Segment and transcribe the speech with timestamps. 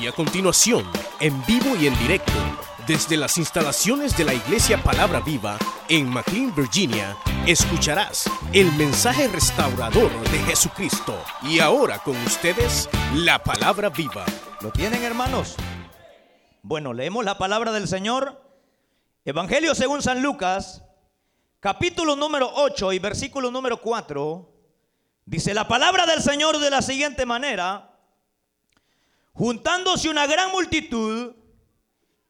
[0.00, 0.84] Y a continuación,
[1.20, 2.32] en vivo y en directo,
[2.86, 7.16] desde las instalaciones de la Iglesia Palabra Viva en McLean, Virginia,
[7.46, 11.18] escucharás el mensaje restaurador de Jesucristo.
[11.42, 14.26] Y ahora con ustedes, la Palabra Viva.
[14.60, 15.56] ¿Lo tienen, hermanos?
[16.62, 18.42] Bueno, leemos la palabra del Señor.
[19.24, 20.84] Evangelio según San Lucas,
[21.60, 24.52] capítulo número 8 y versículo número 4.
[25.24, 27.85] Dice la palabra del Señor de la siguiente manera.
[29.36, 31.34] Juntándose una gran multitud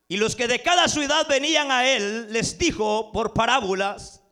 [0.09, 4.25] y los que de cada ciudad venían a él, les dijo por parábolas,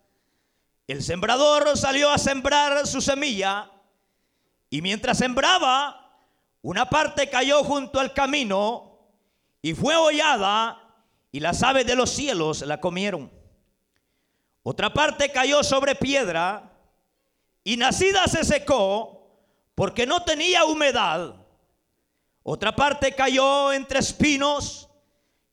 [0.88, 3.70] el sembrador salió a sembrar su semilla
[4.70, 6.18] y mientras sembraba,
[6.62, 8.98] una parte cayó junto al camino
[9.62, 10.96] y fue hollada
[11.30, 13.30] y las aves de los cielos la comieron.
[14.64, 16.72] Otra parte cayó sobre piedra
[17.62, 19.30] y nacida se secó
[19.76, 21.43] porque no tenía humedad.
[22.46, 24.90] Otra parte cayó entre espinos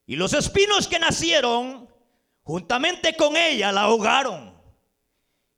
[0.06, 1.90] y los espinos que nacieron
[2.44, 4.54] juntamente con ella la ahogaron.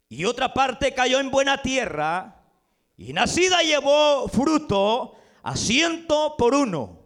[0.10, 2.40] Y otra parte cayó en buena tierra
[2.96, 7.00] y nacida llevó fruto a ciento por uno.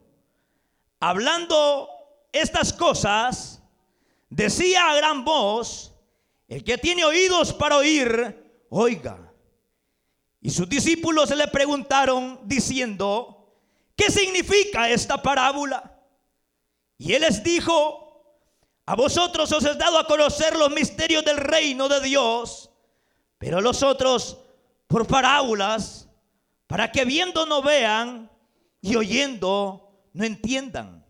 [1.00, 1.88] Hablando
[2.34, 3.64] estas cosas,
[4.30, 5.96] decía a gran voz,
[6.50, 9.32] el que tiene oídos para oír, oiga.
[10.42, 13.37] Y sus discípulos le preguntaron diciendo,
[13.98, 16.00] ¿qué significa esta parábola?
[16.98, 18.08] Y él les dijo,
[18.86, 22.70] a vosotros os he dado a conocer los misterios del reino de Dios,
[23.38, 24.38] pero los otros
[24.88, 26.08] por parábolas,
[26.68, 28.32] para que viendo no vean
[28.82, 31.06] y oyendo no entiendan.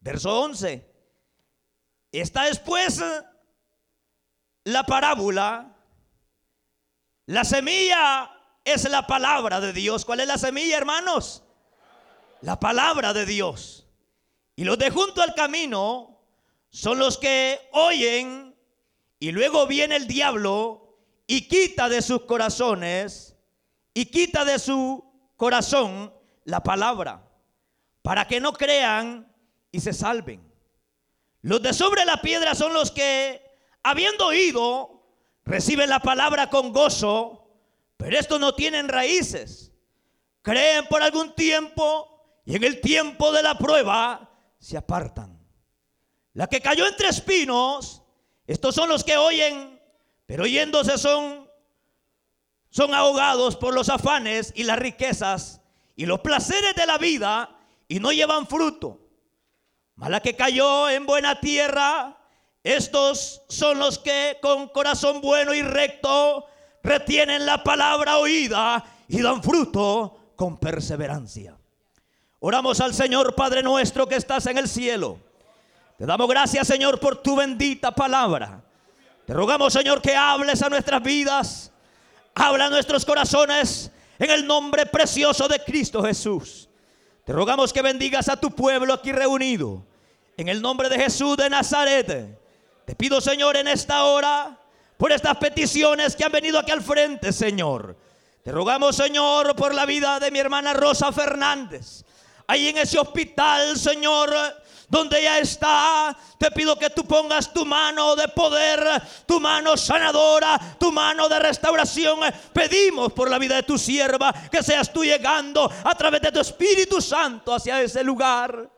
[0.00, 0.88] Verso 11.
[2.12, 3.02] Está después
[4.64, 5.76] la parábola.
[7.26, 8.30] La semilla
[8.64, 10.04] es la palabra de Dios.
[10.04, 11.44] ¿Cuál es la semilla, hermanos?
[12.42, 13.86] La palabra de Dios.
[14.56, 16.20] Y los de junto al camino
[16.70, 18.54] son los que oyen
[19.18, 23.36] y luego viene el diablo y quita de sus corazones
[23.94, 25.04] y quita de su
[25.36, 26.12] corazón
[26.44, 27.28] la palabra
[28.02, 29.32] para que no crean
[29.72, 30.40] y se salven.
[31.42, 33.42] Los de sobre la piedra son los que,
[33.82, 35.06] habiendo oído,
[35.44, 37.48] reciben la palabra con gozo,
[37.96, 39.72] pero estos no tienen raíces.
[40.42, 42.19] Creen por algún tiempo
[42.50, 44.28] y en el tiempo de la prueba
[44.58, 45.38] se apartan.
[46.32, 48.02] La que cayó entre espinos,
[48.44, 49.80] estos son los que oyen,
[50.26, 51.48] pero oyéndose son
[52.70, 55.60] son ahogados por los afanes y las riquezas
[55.94, 57.56] y los placeres de la vida
[57.86, 58.98] y no llevan fruto.
[59.94, 62.18] Mala que cayó en buena tierra,
[62.64, 66.46] estos son los que con corazón bueno y recto
[66.82, 71.59] retienen la palabra oída y dan fruto con perseverancia.
[72.42, 75.18] Oramos al Señor Padre nuestro que estás en el cielo.
[75.98, 78.62] Te damos gracias Señor por tu bendita palabra.
[79.26, 81.70] Te rogamos Señor que hables a nuestras vidas.
[82.34, 86.70] Habla a nuestros corazones en el nombre precioso de Cristo Jesús.
[87.26, 89.84] Te rogamos que bendigas a tu pueblo aquí reunido.
[90.38, 92.40] En el nombre de Jesús de Nazaret.
[92.86, 94.58] Te pido Señor en esta hora
[94.96, 97.98] por estas peticiones que han venido aquí al frente Señor.
[98.42, 102.06] Te rogamos Señor por la vida de mi hermana Rosa Fernández
[102.50, 104.34] ahí en ese hospital, Señor,
[104.88, 110.58] donde ella está, te pido que tú pongas tu mano de poder, tu mano sanadora,
[110.80, 112.18] tu mano de restauración.
[112.52, 116.40] Pedimos por la vida de tu sierva que seas tú llegando a través de tu
[116.40, 118.68] Espíritu Santo hacia ese lugar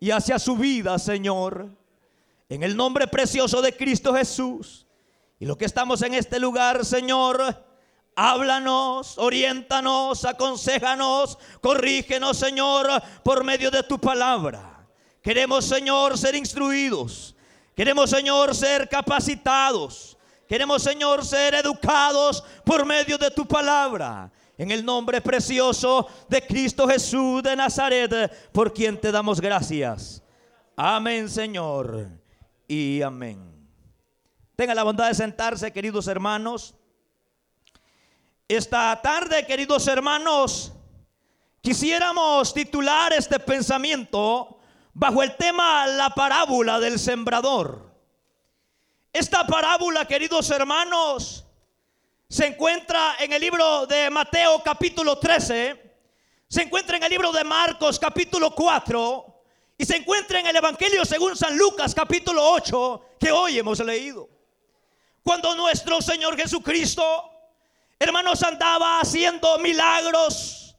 [0.00, 1.68] y hacia su vida, Señor.
[2.48, 4.88] En el nombre precioso de Cristo Jesús.
[5.38, 7.64] Y lo que estamos en este lugar, Señor,
[8.16, 12.88] Háblanos, oriéntanos, aconsejanos, corrígenos, Señor,
[13.24, 14.86] por medio de tu palabra.
[15.20, 17.34] Queremos, Señor, ser instruidos.
[17.74, 20.16] Queremos, Señor, ser capacitados.
[20.46, 24.30] Queremos, Señor, ser educados por medio de tu palabra.
[24.56, 30.22] En el nombre precioso de Cristo Jesús de Nazaret, por quien te damos gracias.
[30.76, 32.08] Amén, Señor.
[32.68, 33.68] Y amén.
[34.54, 36.74] Tenga la bondad de sentarse, queridos hermanos.
[38.46, 40.70] Esta tarde, queridos hermanos,
[41.62, 44.58] quisiéramos titular este pensamiento
[44.92, 47.90] bajo el tema La parábola del sembrador.
[49.14, 51.46] Esta parábola, queridos hermanos,
[52.28, 55.96] se encuentra en el libro de Mateo capítulo 13,
[56.46, 59.42] se encuentra en el libro de Marcos capítulo 4
[59.78, 64.28] y se encuentra en el Evangelio según San Lucas capítulo 8 que hoy hemos leído.
[65.22, 67.30] Cuando nuestro Señor Jesucristo
[67.98, 70.76] hermanos, andaba haciendo milagros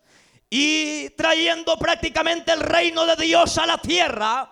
[0.50, 4.51] y trayendo prácticamente el reino de Dios a la tierra.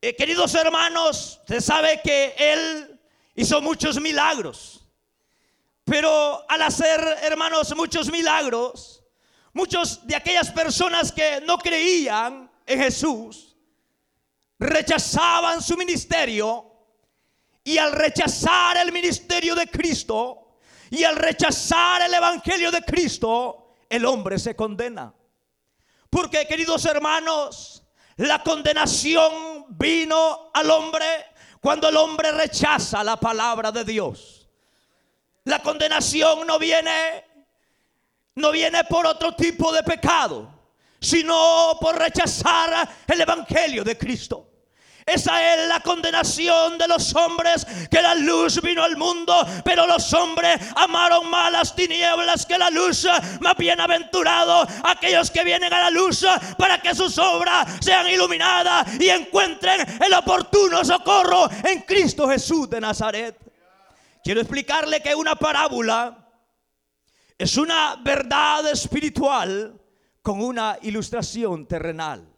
[0.00, 3.00] Eh, queridos hermanos, usted sabe que Él
[3.34, 4.80] hizo muchos milagros.
[5.84, 9.02] Pero al hacer, hermanos, muchos milagros,
[9.52, 13.56] muchos de aquellas personas que no creían en Jesús,
[14.58, 16.66] rechazaban su ministerio
[17.64, 20.39] y al rechazar el ministerio de Cristo
[20.90, 25.14] y al rechazar el evangelio de Cristo, el hombre se condena.
[26.10, 27.84] Porque, queridos hermanos,
[28.16, 31.06] la condenación vino al hombre
[31.60, 34.48] cuando el hombre rechaza la palabra de Dios.
[35.44, 37.24] La condenación no viene
[38.34, 40.48] no viene por otro tipo de pecado,
[41.00, 44.49] sino por rechazar el evangelio de Cristo.
[45.12, 49.34] Esa es la condenación de los hombres, que la luz vino al mundo,
[49.64, 53.06] pero los hombres amaron más las tinieblas que la luz.
[53.40, 56.24] Más bienaventurado aquellos que vienen a la luz
[56.56, 62.80] para que sus obras sean iluminadas y encuentren el oportuno socorro en Cristo Jesús de
[62.80, 63.36] Nazaret.
[64.22, 66.28] Quiero explicarle que una parábola
[67.38, 69.80] es una verdad espiritual
[70.22, 72.28] con una ilustración terrenal.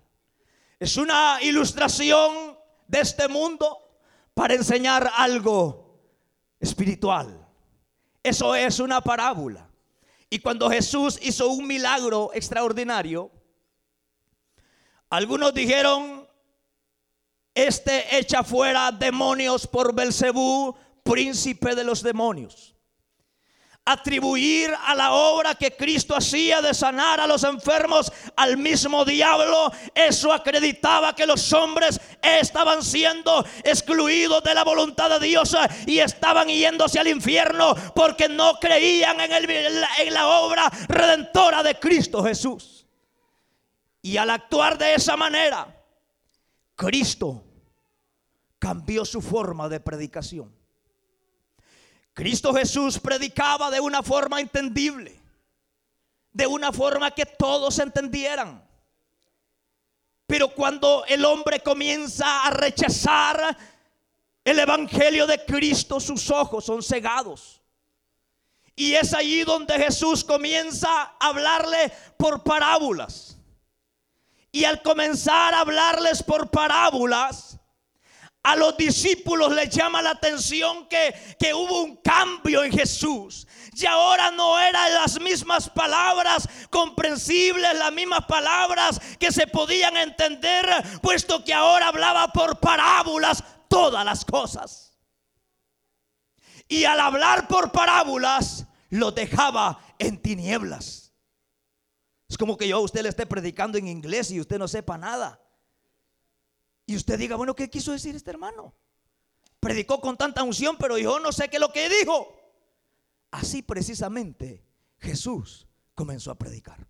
[0.78, 2.51] Es una ilustración
[2.92, 3.78] de este mundo
[4.34, 5.98] para enseñar algo
[6.60, 7.48] espiritual.
[8.22, 9.66] Eso es una parábola.
[10.28, 13.30] Y cuando Jesús hizo un milagro extraordinario,
[15.08, 16.28] algunos dijeron,
[17.54, 22.71] este echa fuera demonios por Belcebú, príncipe de los demonios
[23.84, 29.72] atribuir a la obra que Cristo hacía de sanar a los enfermos al mismo diablo,
[29.94, 35.56] eso acreditaba que los hombres estaban siendo excluidos de la voluntad de Dios
[35.86, 42.22] y estaban yéndose al infierno porque no creían en, en la obra redentora de Cristo
[42.22, 42.86] Jesús.
[44.00, 45.76] Y al actuar de esa manera,
[46.76, 47.44] Cristo
[48.58, 50.61] cambió su forma de predicación.
[52.14, 55.18] Cristo Jesús predicaba de una forma entendible,
[56.32, 58.62] de una forma que todos entendieran.
[60.26, 63.56] Pero cuando el hombre comienza a rechazar
[64.44, 67.60] el Evangelio de Cristo, sus ojos son cegados.
[68.74, 73.36] Y es allí donde Jesús comienza a hablarle por parábolas.
[74.50, 77.58] Y al comenzar a hablarles por parábolas,
[78.42, 83.46] a los discípulos les llama la atención que, que, hubo un cambio en Jesús.
[83.74, 90.66] Y ahora no eran las mismas palabras comprensibles, las mismas palabras que se podían entender,
[91.00, 94.98] puesto que ahora hablaba por parábolas todas las cosas.
[96.68, 101.12] Y al hablar por parábolas, lo dejaba en tinieblas.
[102.28, 104.98] Es como que yo a usted le esté predicando en inglés y usted no sepa
[104.98, 105.40] nada.
[106.92, 108.74] Y usted diga, bueno, ¿qué quiso decir este hermano?
[109.60, 112.38] Predicó con tanta unción, pero yo no sé qué es lo que dijo.
[113.30, 114.62] Así precisamente
[114.98, 116.86] Jesús comenzó a predicar.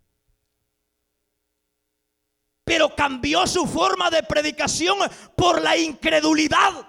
[2.65, 4.97] Pero cambió su forma de predicación
[5.37, 6.85] por la incredulidad.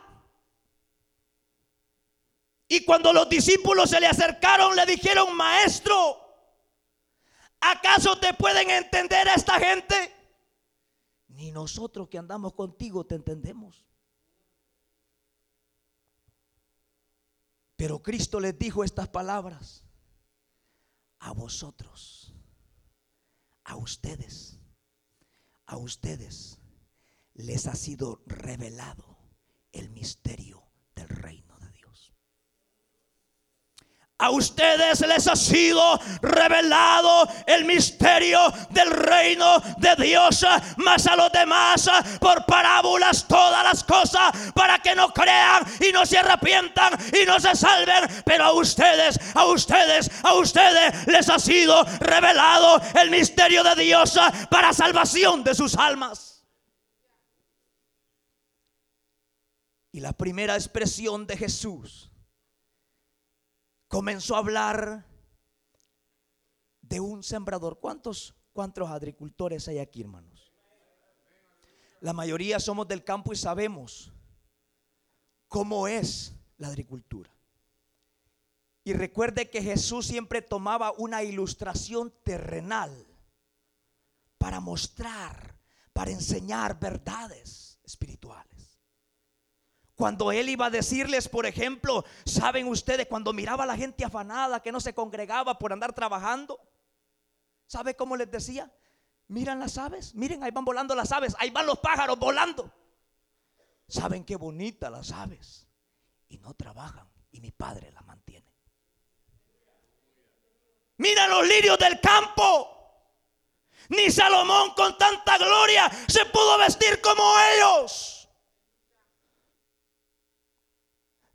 [2.67, 6.19] Y cuando los discípulos se le acercaron, le dijeron, maestro,
[7.60, 10.24] ¿acaso te pueden entender a esta gente?
[11.34, 13.84] Ni nosotros que andamos contigo te entendemos.
[17.76, 19.82] Pero Cristo les dijo estas palabras.
[21.19, 22.34] A vosotros,
[23.64, 24.60] a ustedes,
[25.64, 26.58] a ustedes
[27.32, 29.17] les ha sido revelado
[29.72, 30.62] el misterio
[30.94, 31.55] del reino.
[34.19, 38.39] A ustedes les ha sido revelado el misterio
[38.71, 41.91] del reino de Dios, más a los demás
[42.21, 47.41] por parábolas todas las cosas para que no crean y no se arrepientan y no
[47.41, 48.09] se salven.
[48.25, 54.17] Pero a ustedes, a ustedes, a ustedes les ha sido revelado el misterio de Dios
[54.49, 56.47] para salvación de sus almas.
[59.91, 62.14] Y la primera expresión de Jesús
[63.94, 65.06] comenzó a hablar
[66.82, 67.79] de un sembrador.
[67.79, 70.51] ¿Cuántos, cuántos agricultores hay aquí, hermanos?
[72.01, 74.10] La mayoría somos del campo y sabemos
[75.46, 77.31] cómo es la agricultura.
[78.82, 82.91] Y recuerde que Jesús siempre tomaba una ilustración terrenal
[84.39, 85.56] para mostrar,
[85.93, 88.54] para enseñar verdades espirituales.
[89.94, 94.60] Cuando él iba a decirles, por ejemplo, saben ustedes, cuando miraba a la gente afanada
[94.60, 96.60] que no se congregaba por andar trabajando,
[97.67, 98.70] ¿Sabe cómo les decía?
[99.29, 102.70] Miren las aves, miren, ahí van volando las aves, ahí van los pájaros volando.
[103.89, 105.67] ¿Saben qué bonitas las aves?
[106.29, 108.46] Y no trabajan y mi padre las mantiene.
[110.98, 112.70] Mira los lirios del campo.
[113.89, 117.22] Ni Salomón con tanta gloria se pudo vestir como
[117.55, 118.23] ellos.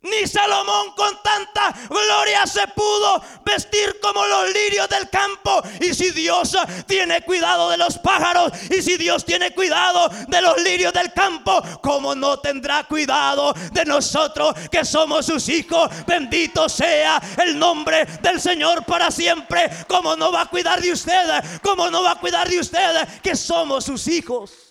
[0.02, 5.62] Ni Salomón con tanta gloria se pudo vestir como los lirios del campo.
[5.78, 10.56] Y si Dios tiene cuidado de los pájaros, y si Dios tiene cuidado de los
[10.62, 15.90] lirios del campo, ¿cómo no tendrá cuidado de nosotros que somos sus hijos?
[16.06, 19.68] Bendito sea el nombre del Señor para siempre.
[19.86, 21.60] ¿Cómo no va a cuidar de usted?
[21.62, 24.69] ¿Cómo no va a cuidar de usted que somos sus hijos?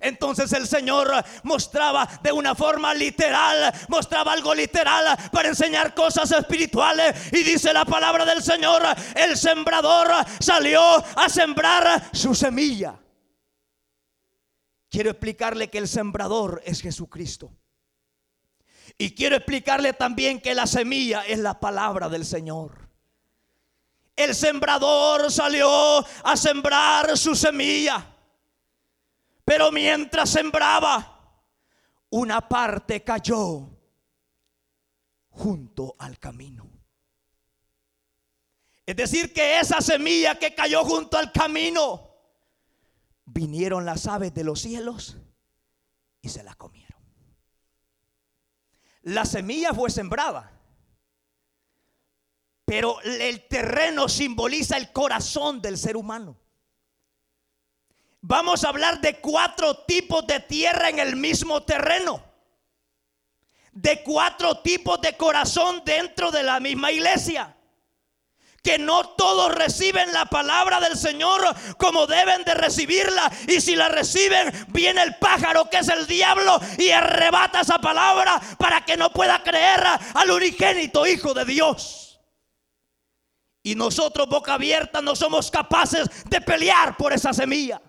[0.00, 7.32] Entonces el Señor mostraba de una forma literal, mostraba algo literal para enseñar cosas espirituales.
[7.32, 8.82] Y dice la palabra del Señor,
[9.14, 12.98] el sembrador salió a sembrar su semilla.
[14.88, 17.52] Quiero explicarle que el sembrador es Jesucristo.
[18.98, 22.90] Y quiero explicarle también que la semilla es la palabra del Señor.
[24.16, 28.04] El sembrador salió a sembrar su semilla.
[29.50, 31.42] Pero mientras sembraba,
[32.10, 33.68] una parte cayó
[35.28, 36.70] junto al camino.
[38.86, 42.14] Es decir, que esa semilla que cayó junto al camino,
[43.24, 45.16] vinieron las aves de los cielos
[46.22, 47.02] y se la comieron.
[49.02, 50.48] La semilla fue sembrada,
[52.64, 56.39] pero el terreno simboliza el corazón del ser humano.
[58.22, 62.22] Vamos a hablar de cuatro tipos de tierra en el mismo terreno.
[63.72, 67.56] De cuatro tipos de corazón dentro de la misma iglesia.
[68.62, 71.40] Que no todos reciben la palabra del Señor
[71.78, 73.32] como deben de recibirla.
[73.48, 78.38] Y si la reciben, viene el pájaro que es el diablo y arrebata esa palabra
[78.58, 82.20] para que no pueda creer al unigénito Hijo de Dios.
[83.62, 87.80] Y nosotros, boca abierta, no somos capaces de pelear por esa semilla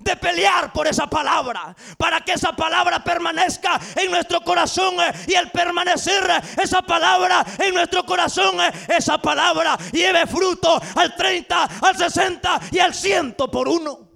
[0.00, 5.34] de pelear por esa palabra, para que esa palabra permanezca en nuestro corazón eh, y
[5.34, 11.64] el permanecer eh, esa palabra en nuestro corazón, eh, esa palabra lleve fruto al 30,
[11.82, 14.08] al 60 y al 100 por uno.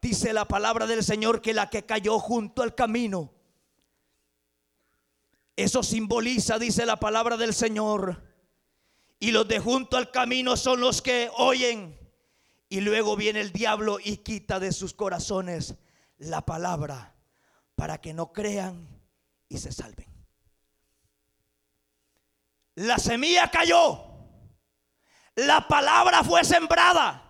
[0.00, 3.30] Dice la palabra del Señor que la que cayó junto al camino,
[5.56, 8.22] eso simboliza, dice la palabra del Señor,
[9.18, 11.99] y los de junto al camino son los que oyen
[12.70, 15.74] y luego viene el diablo y quita de sus corazones
[16.18, 17.16] la palabra
[17.74, 18.88] para que no crean
[19.48, 20.06] y se salven.
[22.76, 24.06] La semilla cayó.
[25.34, 27.26] La palabra fue sembrada.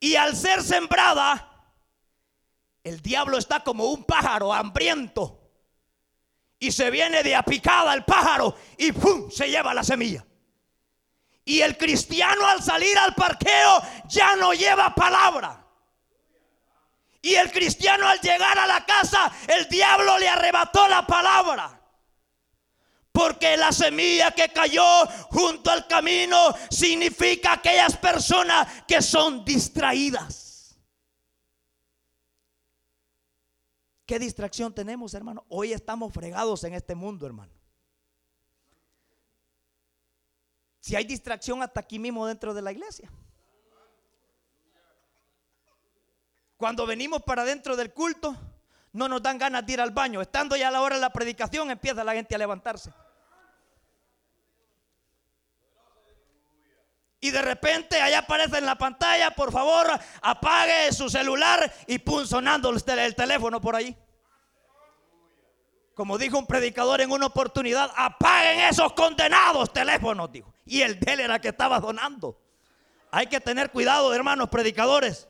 [0.00, 1.74] Y al ser sembrada,
[2.82, 5.42] el diablo está como un pájaro hambriento.
[6.58, 9.30] Y se viene de apicada el pájaro y ¡pum!
[9.30, 10.24] se lleva la semilla.
[11.48, 15.64] Y el cristiano al salir al parqueo ya no lleva palabra.
[17.22, 21.80] Y el cristiano al llegar a la casa, el diablo le arrebató la palabra.
[23.12, 26.36] Porque la semilla que cayó junto al camino
[26.68, 30.76] significa aquellas personas que son distraídas.
[34.04, 35.44] ¿Qué distracción tenemos, hermano?
[35.48, 37.55] Hoy estamos fregados en este mundo, hermano.
[40.86, 43.10] Si hay distracción hasta aquí mismo dentro de la iglesia.
[46.56, 48.36] Cuando venimos para dentro del culto,
[48.92, 50.22] no nos dan ganas de ir al baño.
[50.22, 52.92] Estando ya a la hora de la predicación, empieza la gente a levantarse.
[57.18, 59.88] Y de repente allá aparece en la pantalla, por favor,
[60.22, 63.98] apague su celular y pum, sonando el teléfono por ahí.
[65.96, 70.52] Como dijo un predicador en una oportunidad, apaguen esos condenados teléfonos, dijo.
[70.66, 72.38] Y el de él era que estaba donando.
[73.10, 75.26] Hay que tener cuidado, hermanos predicadores.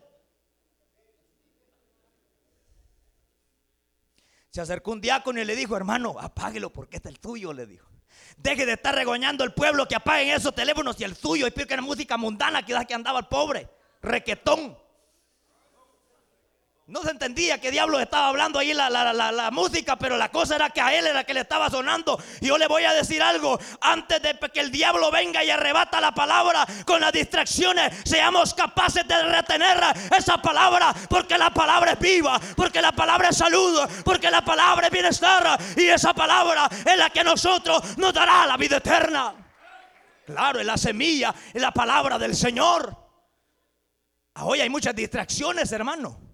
[4.50, 7.66] Se acercó un diácono y le dijo, hermano, apáguelo porque este es el tuyo, le
[7.66, 7.88] dijo.
[8.36, 11.46] Deje de estar regoñando al pueblo que apaguen esos teléfonos y el suyo.
[11.46, 13.68] Y que era música mundana que que andaba el pobre.
[14.02, 14.76] Requetón.
[16.88, 20.70] No se entendía qué diablos estaba hablando ahí la, la, música, pero la cosa era
[20.70, 22.16] que a él era que le estaba sonando.
[22.40, 26.00] Y yo le voy a decir algo, antes de que el diablo venga y arrebata
[26.00, 29.82] la palabra con las distracciones, seamos capaces de retener
[30.16, 34.86] esa palabra, porque la palabra es viva, porque la palabra es salud, porque la palabra
[34.86, 39.34] es bienestar, y esa palabra es la que nosotros nos dará la vida eterna.
[40.24, 42.96] Claro, es la semilla, es la palabra del Señor.
[44.34, 46.25] Ah, hoy hay muchas distracciones, hermano.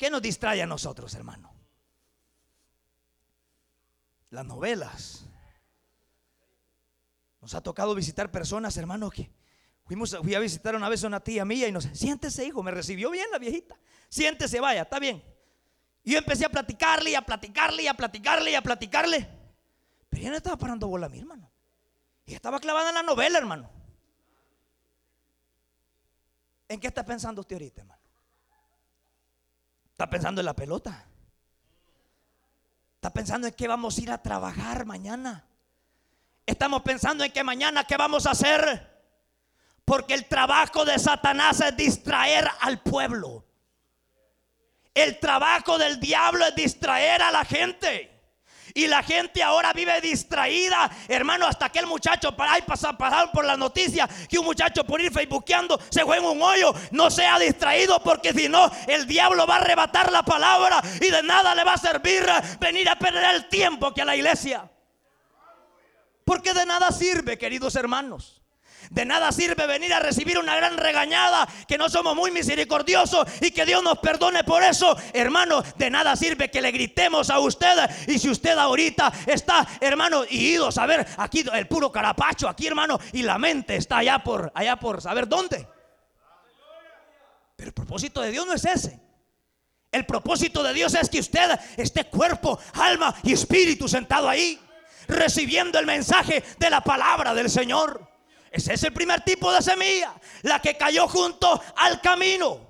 [0.00, 1.54] ¿Qué nos distrae a nosotros, hermano?
[4.30, 5.26] Las novelas.
[7.42, 9.30] Nos ha tocado visitar personas, hermano, que
[9.84, 12.70] fuimos, fui a visitar una vez a una tía mía y nos siéntese, hijo, me
[12.70, 13.78] recibió bien la viejita.
[14.08, 15.22] Siéntese, vaya, está bien.
[16.02, 19.28] Y yo empecé a platicarle y a platicarle y a platicarle y a platicarle.
[20.08, 21.52] Pero ella no estaba parando bola a mí, hermano.
[22.24, 23.70] Y estaba clavada en la novela, hermano.
[26.68, 27.99] ¿En qué está pensando usted ahorita, hermano?
[30.00, 31.04] ¿Está pensando en la pelota?
[32.94, 35.44] ¿Está pensando en qué vamos a ir a trabajar mañana?
[36.46, 38.98] Estamos pensando en que mañana qué vamos a hacer.
[39.84, 43.44] Porque el trabajo de Satanás es distraer al pueblo.
[44.94, 48.19] El trabajo del diablo es distraer a la gente.
[48.74, 52.96] Y la gente ahora vive distraída, hermano, hasta que el muchacho, para ahí pasar,
[53.32, 57.10] por la noticia, que un muchacho por ir facebookeando se fue en un hoyo, no
[57.10, 61.54] sea distraído porque si no, el diablo va a arrebatar la palabra y de nada
[61.54, 62.24] le va a servir
[62.58, 64.70] venir a perder el tiempo que a la iglesia.
[66.24, 68.39] Porque de nada sirve, queridos hermanos.
[68.88, 73.50] De nada sirve venir a recibir una gran regañada, que no somos muy misericordiosos y
[73.50, 74.96] que Dios nos perdone por eso.
[75.12, 77.90] Hermano, de nada sirve que le gritemos a usted.
[78.08, 82.98] Y si usted ahorita está, hermano, ido a saber, aquí el puro carapacho, aquí hermano,
[83.12, 85.68] y la mente está allá por, allá por saber dónde.
[87.56, 88.98] Pero el propósito de Dios no es ese.
[89.92, 94.58] El propósito de Dios es que usted esté cuerpo, alma y espíritu sentado ahí,
[95.08, 98.09] recibiendo el mensaje de la palabra del Señor.
[98.50, 102.68] Ese es el primer tipo de semilla, la que cayó junto al camino.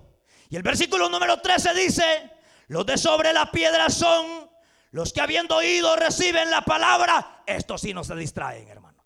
[0.50, 2.30] Y el versículo número 13 dice,
[2.68, 4.50] los de sobre la piedra son
[4.90, 7.42] los que habiendo oído reciben la palabra.
[7.46, 9.04] Estos sí no se distraen, hermano.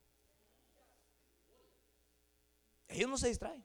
[2.88, 3.64] Ellos no se distraen.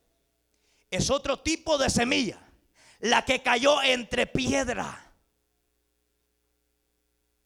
[0.92, 2.40] Es otro tipo de semilla,
[3.00, 5.14] la que cayó entre piedra.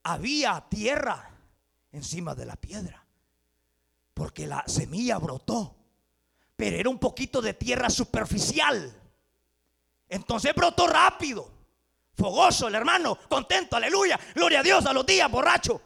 [0.03, 1.29] Había tierra
[1.91, 3.02] encima de la piedra.
[4.13, 5.75] Porque la semilla brotó,
[6.55, 8.93] pero era un poquito de tierra superficial.
[10.07, 11.49] Entonces brotó rápido,
[12.15, 15.81] fogoso el hermano, contento, aleluya, gloria a Dios a los días, borracho.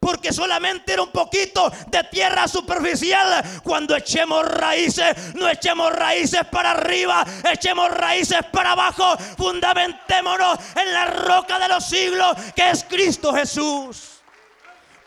[0.00, 3.44] Porque solamente era un poquito de tierra superficial.
[3.64, 9.16] Cuando echemos raíces, no echemos raíces para arriba, echemos raíces para abajo.
[9.36, 14.17] Fundamentémonos en la roca de los siglos, que es Cristo Jesús.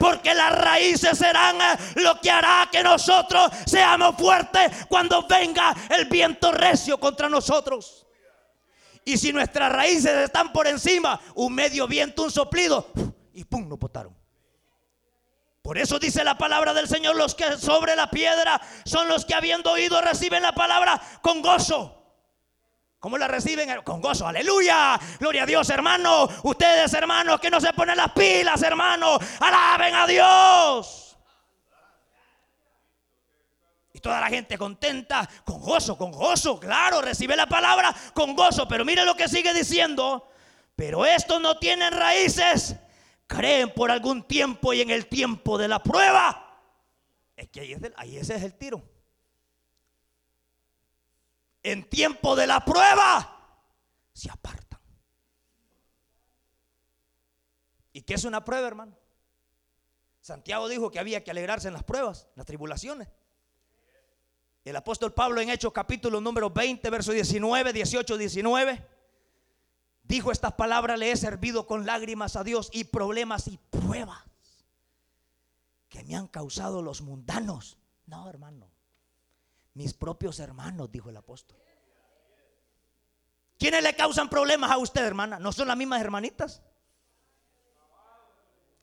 [0.01, 6.05] Porque las raíces serán eh, lo que hará que nosotros seamos fuertes cuando venga el
[6.05, 8.07] viento recio contra nosotros.
[9.05, 12.87] Y si nuestras raíces están por encima, un medio viento, un soplido,
[13.31, 14.17] y pum, nos botaron.
[15.61, 19.35] Por eso dice la palabra del Señor, los que sobre la piedra son los que
[19.35, 22.00] habiendo oído reciben la palabra con gozo.
[23.01, 23.81] ¿Cómo la reciben?
[23.81, 24.99] Con gozo, aleluya.
[25.19, 26.29] Gloria a Dios, hermano.
[26.43, 29.17] Ustedes, hermanos, que no se ponen las pilas, hermano.
[29.39, 31.17] Alaben a Dios.
[33.91, 36.59] Y toda la gente contenta, con gozo, con gozo.
[36.59, 38.67] Claro, recibe la palabra con gozo.
[38.67, 40.29] Pero mire lo que sigue diciendo.
[40.75, 42.75] Pero estos no tienen raíces.
[43.25, 46.55] Creen por algún tiempo y en el tiempo de la prueba.
[47.35, 48.83] Es que ahí, ahí ese es el tiro
[51.63, 53.37] en tiempo de la prueba
[54.13, 54.79] se apartan.
[57.93, 58.97] ¿Y qué es una prueba, hermano?
[60.21, 63.09] Santiago dijo que había que alegrarse en las pruebas, en las tribulaciones.
[64.63, 68.87] El apóstol Pablo en Hechos capítulo número 20, verso 19, 18, 19,
[70.03, 74.23] dijo estas palabras, le he servido con lágrimas a Dios y problemas y pruebas
[75.89, 77.77] que me han causado los mundanos.
[78.05, 78.70] No, hermano.
[79.73, 81.57] Mis propios hermanos, dijo el apóstol.
[83.57, 85.39] ¿Quiénes le causan problemas a usted, hermana?
[85.39, 86.61] ¿No son las mismas hermanitas?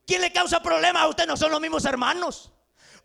[0.06, 1.26] ¿Quién le causa problemas a usted?
[1.26, 2.52] ¿No son los mismos hermanos?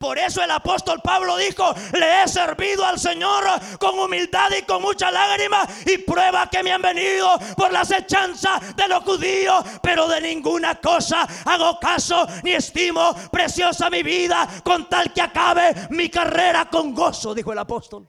[0.04, 3.46] Por eso el apóstol Pablo dijo, le he servido al Señor
[3.80, 8.60] con humildad y con mucha lágrima y prueba que me han venido por la acechanza
[8.76, 14.90] de los judíos, pero de ninguna cosa hago caso ni estimo preciosa mi vida con
[14.90, 18.06] tal que acabe mi carrera con gozo, dijo el apóstol.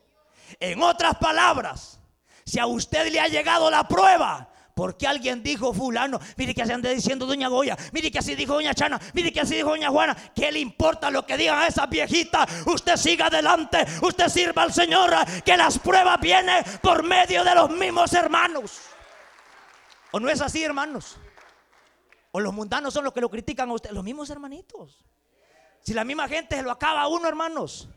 [0.59, 2.00] En otras palabras,
[2.44, 6.73] si a usted le ha llegado la prueba, porque alguien dijo fulano, mire que así
[6.73, 9.89] anda diciendo doña Goya, mire que así dijo doña Chana, mire que así dijo doña
[9.89, 12.67] Juana, ¿qué le importa lo que digan a esas viejitas?
[12.67, 15.13] Usted siga adelante, usted sirva al Señor,
[15.45, 18.81] que las pruebas vienen por medio de los mismos hermanos.
[20.11, 21.19] ¿O no es así, hermanos?
[22.33, 23.91] ¿O los mundanos son los que lo critican a usted?
[23.91, 25.05] Los mismos hermanitos.
[25.81, 27.89] Si la misma gente se lo acaba a uno, hermanos.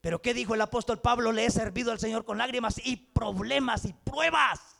[0.00, 1.30] Pero ¿qué dijo el apóstol Pablo?
[1.30, 4.75] Le he servido al Señor con lágrimas y problemas y pruebas.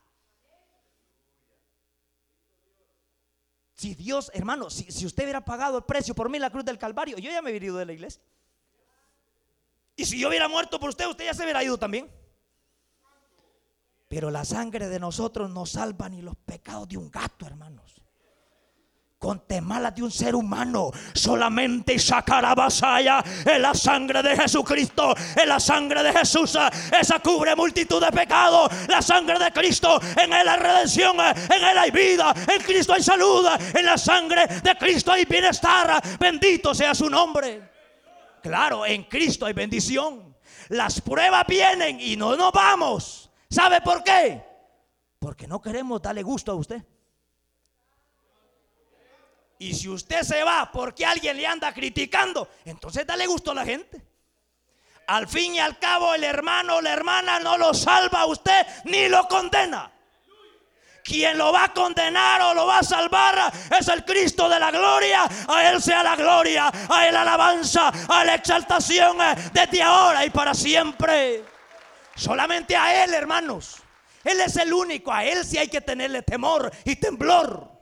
[3.86, 6.64] Si Dios, hermano, si, si usted hubiera pagado el precio por mí en la cruz
[6.64, 8.20] del Calvario, yo ya me hubiera ido de la iglesia.
[9.94, 12.10] Y si yo hubiera muerto por usted, usted ya se hubiera ido también.
[14.08, 18.05] Pero la sangre de nosotros no salva ni los pecados de un gato, hermanos
[19.18, 20.90] con temalas de un ser humano.
[21.14, 26.56] Solamente sacará vasalla en la sangre de Jesucristo, en la sangre de Jesús.
[26.98, 28.70] Esa cubre multitud de pecados.
[28.88, 33.02] La sangre de Cristo, en él hay redención, en él hay vida, en Cristo hay
[33.02, 36.02] salud, en la sangre de Cristo hay bienestar.
[36.18, 37.70] Bendito sea su nombre.
[38.42, 40.36] Claro, en Cristo hay bendición.
[40.68, 43.30] Las pruebas vienen y no nos vamos.
[43.48, 44.44] ¿Sabe por qué?
[45.18, 46.82] Porque no queremos darle gusto a usted.
[49.58, 53.64] Y si usted se va porque alguien le anda criticando, entonces dale gusto a la
[53.64, 54.02] gente.
[55.06, 58.66] Al fin y al cabo el hermano o la hermana no lo salva a usted
[58.84, 59.90] ni lo condena.
[61.04, 64.72] Quien lo va a condenar o lo va a salvar es el Cristo de la
[64.72, 65.28] gloria.
[65.46, 69.16] A Él sea la gloria, a Él alabanza, a la exaltación
[69.52, 71.44] desde ahora y para siempre.
[72.16, 73.76] Solamente a Él, hermanos.
[74.24, 75.12] Él es el único.
[75.12, 77.75] A Él sí hay que tenerle temor y temblor.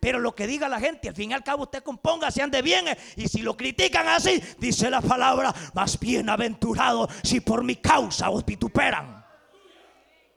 [0.00, 2.62] Pero lo que diga la gente, al fin y al cabo usted componga, se ande
[2.62, 2.86] bien.
[3.16, 8.44] Y si lo critican así, dice la palabra, más bienaventurado si por mi causa os
[8.44, 9.22] vituperan.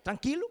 [0.03, 0.47] Tranquilo.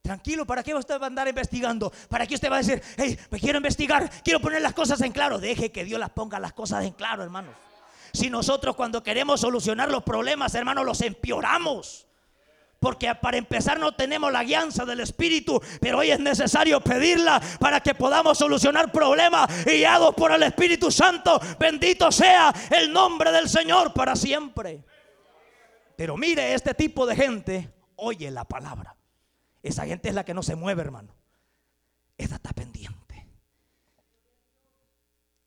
[0.00, 1.92] Tranquilo, ¿para qué usted va a andar investigando?
[2.08, 5.10] ¿Para qué usted va a decir, hey, me quiero investigar, quiero poner las cosas en
[5.10, 5.38] claro?
[5.38, 7.54] Deje que Dios las ponga las cosas en claro, hermanos.
[8.12, 12.05] Si nosotros cuando queremos solucionar los problemas, hermanos, los empeoramos.
[12.80, 17.80] Porque para empezar no tenemos la guianza del Espíritu, pero hoy es necesario pedirla para
[17.80, 21.40] que podamos solucionar problemas guiados por el Espíritu Santo.
[21.58, 24.84] Bendito sea el nombre del Señor para siempre.
[25.96, 28.96] Pero mire, este tipo de gente oye la palabra.
[29.62, 31.14] Esa gente es la que no se mueve, hermano.
[32.16, 33.26] Esta está pendiente.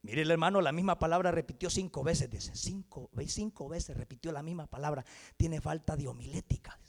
[0.02, 2.30] Mire el hermano, la misma palabra repitió cinco veces.
[2.30, 5.06] Dice, cinco, cinco veces repitió la misma palabra.
[5.38, 6.80] Tiene falta de homilética.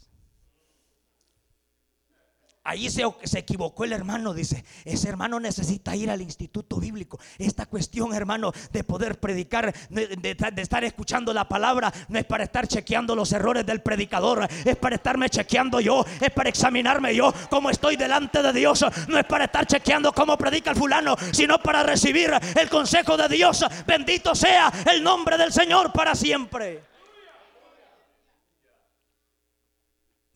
[2.63, 3.03] Ahí se,
[3.39, 7.19] equivocó el hermano, dice, ese hermano necesita ir al instituto bíblico.
[7.39, 12.69] Esta cuestión, hermano, de poder predicar, de, estar escuchando la palabra, no es para estar
[12.69, 17.71] chequeando los errores del predicador, es para estarme chequeando yo, es para examinarme yo cómo
[17.71, 18.85] estoy delante de Dios.
[19.09, 23.29] No es para estar chequeando cómo predica el fulano, sino para recibir el consejo de
[23.29, 23.65] Dios.
[23.87, 26.90] Bendito sea el nombre del Señor para siempre.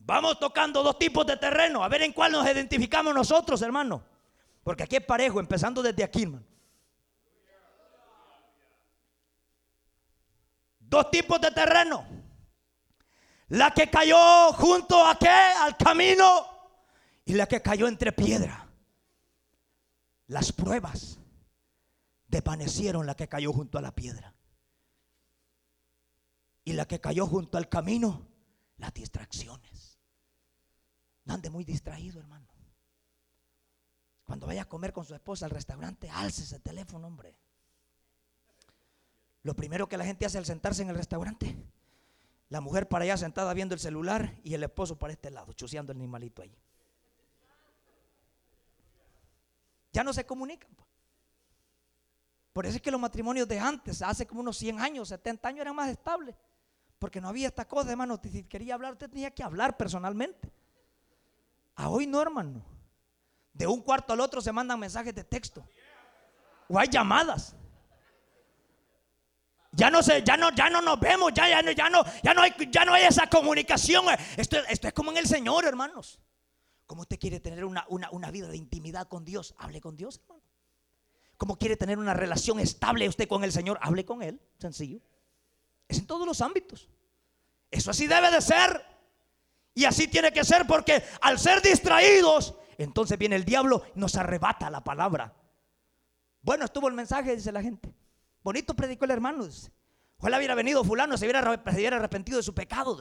[0.05, 4.03] Vamos tocando dos tipos de terreno, a ver en cuál nos identificamos nosotros, hermano.
[4.63, 6.45] Porque aquí es parejo, empezando desde aquí, hermano.
[10.79, 12.05] Dos tipos de terreno.
[13.49, 15.27] La que cayó junto a qué?
[15.27, 16.45] Al camino.
[17.25, 18.67] Y la que cayó entre piedra.
[20.27, 21.17] Las pruebas
[22.27, 24.35] desvanecieron la que cayó junto a la piedra.
[26.63, 28.27] Y la que cayó junto al camino,
[28.77, 29.94] las distracciones.
[31.25, 32.47] No ande muy distraído, hermano.
[34.23, 37.35] Cuando vaya a comer con su esposa al restaurante, alce ese teléfono, hombre.
[39.43, 41.55] Lo primero que la gente hace al sentarse en el restaurante,
[42.49, 45.91] la mujer para allá sentada viendo el celular y el esposo para este lado, chuceando
[45.91, 46.55] el animalito ahí.
[49.93, 50.75] Ya no se comunican.
[52.53, 55.61] Por eso es que los matrimonios de antes, hace como unos 100 años, 70 años,
[55.61, 56.35] eran más estables.
[56.97, 58.19] Porque no había esta cosa, hermano.
[58.23, 60.51] Si quería hablar, usted tenía que hablar personalmente.
[61.75, 62.63] A hoy no, hermano.
[63.53, 65.67] De un cuarto al otro se mandan mensajes de texto.
[66.67, 67.55] O hay llamadas.
[69.71, 72.41] Ya no sé, ya no, ya no nos vemos, ya, ya, ya, no, ya no
[72.41, 74.05] hay, ya no hay esa comunicación.
[74.37, 76.19] Esto, esto es como en el Señor, hermanos.
[76.85, 80.43] Como usted quiere tener una, una vida de intimidad con Dios, hable con Dios, hermano.
[81.37, 85.01] Como quiere tener una relación estable usted con el Señor, hable con Él, sencillo.
[85.89, 86.89] Es en todos los ámbitos.
[87.69, 88.94] Eso así debe de ser.
[89.75, 94.15] Y así tiene que ser porque al ser distraídos, entonces viene el diablo y nos
[94.15, 95.33] arrebata la palabra.
[96.41, 97.93] Bueno, estuvo el mensaje, dice la gente.
[98.41, 99.45] Bonito predicó el hermano.
[100.17, 102.97] Ojalá hubiera venido fulano, se hubiera, arrepentido de su pecado.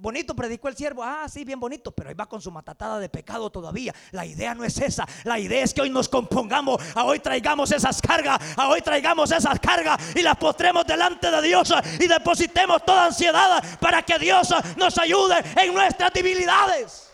[0.00, 3.08] Bonito predicó el siervo, ah, sí, bien bonito, pero ahí va con su matatada de
[3.08, 3.92] pecado todavía.
[4.12, 7.72] La idea no es esa, la idea es que hoy nos compongamos, a hoy traigamos
[7.72, 12.84] esas cargas, a hoy traigamos esas cargas y las postremos delante de Dios y depositemos
[12.84, 17.10] toda ansiedad para que Dios nos ayude en nuestras debilidades.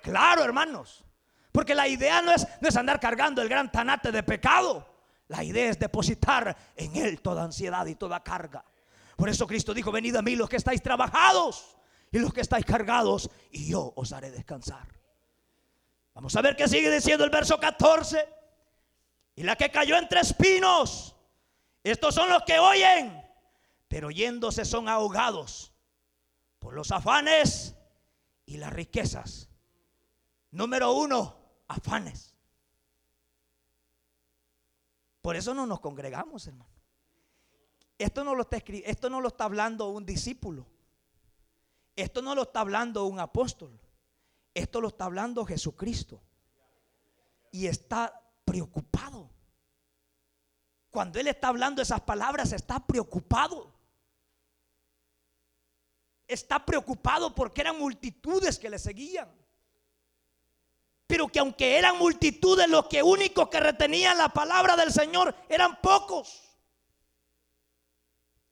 [0.00, 1.04] Claro, hermanos,
[1.50, 4.86] porque la idea no es, no es andar cargando el gran tanate de pecado.
[5.26, 8.64] La idea es depositar en Él toda ansiedad y toda carga.
[9.16, 11.76] Por eso Cristo dijo, venid a mí los que estáis trabajados
[12.10, 14.88] y los que estáis cargados, y yo os haré descansar.
[16.14, 18.28] Vamos a ver qué sigue diciendo el verso 14.
[19.36, 21.14] Y la que cayó entre espinos,
[21.84, 23.24] estos son los que oyen,
[23.88, 25.72] pero yéndose son ahogados
[26.58, 27.76] por los afanes
[28.44, 29.48] y las riquezas.
[30.50, 31.36] Número uno,
[31.68, 32.34] afanes.
[35.22, 36.70] Por eso no nos congregamos, hermano.
[37.98, 40.66] Esto no lo está, esto no lo está hablando un discípulo.
[41.96, 43.78] Esto no lo está hablando un apóstol.
[44.54, 46.22] Esto lo está hablando Jesucristo.
[47.52, 49.30] Y está preocupado.
[50.90, 53.72] Cuando Él está hablando esas palabras, está preocupado.
[56.26, 59.28] Está preocupado porque eran multitudes que le seguían.
[61.06, 65.80] Pero que aunque eran multitudes, los que únicos que retenían la palabra del Señor eran
[65.80, 66.49] pocos.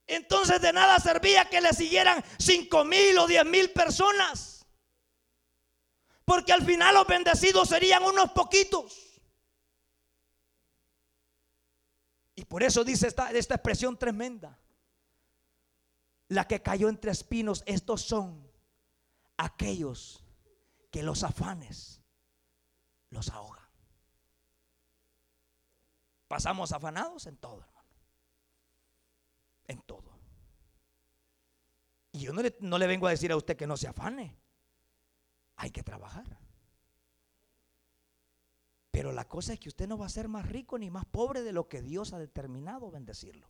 [0.09, 4.65] Entonces de nada servía que le siguieran cinco mil o diez mil personas.
[6.25, 9.21] Porque al final los bendecidos serían unos poquitos.
[12.33, 14.57] Y por eso dice esta, esta expresión tremenda.
[16.27, 18.51] La que cayó entre espinos, estos son
[19.37, 20.23] aquellos
[20.89, 22.01] que los afanes
[23.11, 23.67] los ahogan.
[26.27, 27.68] Pasamos afanados en todo.
[29.69, 30.19] En todo.
[32.11, 34.35] Y yo no le, no le vengo a decir a usted que no se afane.
[35.55, 36.25] Hay que trabajar.
[38.89, 41.43] Pero la cosa es que usted no va a ser más rico ni más pobre
[41.43, 43.47] de lo que Dios ha determinado bendecirlo.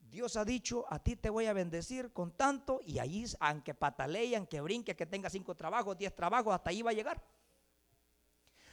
[0.00, 4.34] Dios ha dicho, a ti te voy a bendecir con tanto y ahí, aunque patalee,
[4.34, 7.22] aunque brinque, que tenga cinco trabajos, diez trabajos, hasta ahí va a llegar.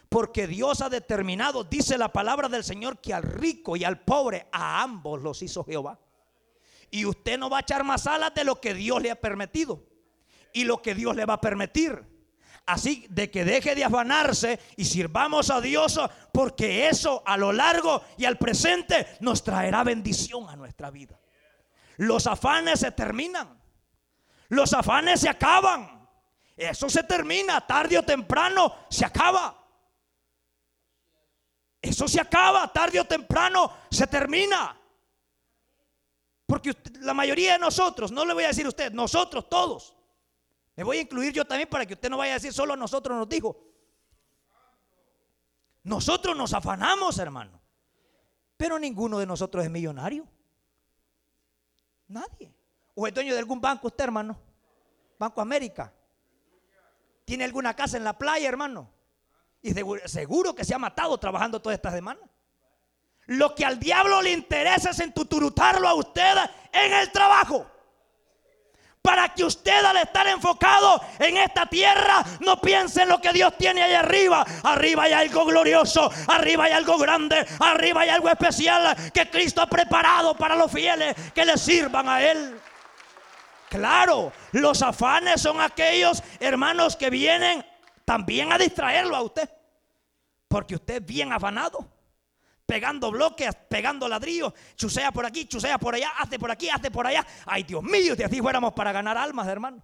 [0.10, 4.48] Porque Dios ha determinado, dice la palabra del Señor, que al rico y al pobre,
[4.52, 6.00] a ambos los hizo Jehová.
[6.92, 9.84] Y usted no va a echar más alas de lo que Dios le ha permitido
[10.54, 12.14] y lo que Dios le va a permitir.
[12.66, 16.00] Así de que deje de afanarse y sirvamos a Dios
[16.32, 21.20] porque eso a lo largo y al presente nos traerá bendición a nuestra vida.
[21.98, 23.60] Los afanes se terminan.
[24.50, 26.08] Los afanes se acaban.
[26.56, 29.63] Eso se termina, tarde o temprano se acaba.
[31.94, 34.76] Eso se acaba, tarde o temprano se termina.
[36.48, 39.96] Porque la mayoría de nosotros, no le voy a decir a usted, nosotros todos,
[40.76, 42.76] me voy a incluir yo también para que usted no vaya a decir solo a
[42.76, 43.56] nosotros nos dijo.
[45.84, 47.62] Nosotros nos afanamos, hermano.
[48.58, 50.28] Pero ninguno de nosotros es millonario.
[52.08, 52.56] Nadie.
[52.96, 54.36] ¿O es dueño de algún banco usted, hermano?
[55.20, 55.94] Banco América.
[57.24, 58.90] ¿Tiene alguna casa en la playa, hermano?
[59.64, 59.74] Y
[60.06, 62.24] seguro, que se ha matado trabajando todas estas semanas.
[63.26, 66.36] Lo que al diablo le interesa es entuturutarlo a usted
[66.74, 67.66] en el trabajo
[69.02, 73.58] para que usted al estar enfocado en esta tierra no piense en lo que Dios
[73.58, 74.46] tiene ahí arriba.
[74.64, 79.68] Arriba hay algo glorioso, arriba hay algo grande, arriba hay algo especial que Cristo ha
[79.68, 82.60] preparado para los fieles que le sirvan a Él.
[83.70, 87.66] Claro, los afanes son aquellos hermanos que vienen
[88.06, 89.50] también a distraerlo a usted,
[90.48, 91.94] porque usted es bien afanado
[92.66, 97.06] pegando bloques, pegando ladrillos, chusea por aquí, chusea por allá, hace por aquí, hace por
[97.06, 97.26] allá.
[97.46, 99.84] Ay, Dios mío, si así fuéramos para ganar almas, hermano.